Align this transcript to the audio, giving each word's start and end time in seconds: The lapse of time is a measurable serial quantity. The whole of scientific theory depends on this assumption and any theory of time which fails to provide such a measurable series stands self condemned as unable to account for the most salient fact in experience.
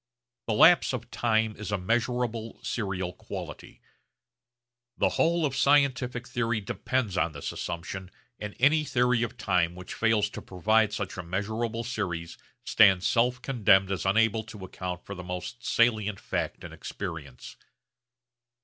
The 0.47 0.53
lapse 0.55 0.93
of 0.93 1.11
time 1.11 1.55
is 1.57 1.71
a 1.71 1.77
measurable 1.77 2.59
serial 2.63 3.13
quantity. 3.13 3.81
The 4.97 5.09
whole 5.09 5.45
of 5.45 5.55
scientific 5.55 6.27
theory 6.27 6.59
depends 6.59 7.17
on 7.17 7.33
this 7.33 7.51
assumption 7.51 8.09
and 8.39 8.55
any 8.59 8.83
theory 8.83 9.21
of 9.21 9.37
time 9.37 9.75
which 9.75 9.93
fails 9.93 10.31
to 10.31 10.41
provide 10.41 10.91
such 10.91 11.17
a 11.17 11.21
measurable 11.23 11.83
series 11.83 12.39
stands 12.63 13.05
self 13.05 13.43
condemned 13.43 13.91
as 13.91 14.03
unable 14.03 14.43
to 14.45 14.65
account 14.65 15.05
for 15.05 15.13
the 15.13 15.23
most 15.23 15.63
salient 15.63 16.19
fact 16.19 16.63
in 16.63 16.73
experience. 16.73 17.55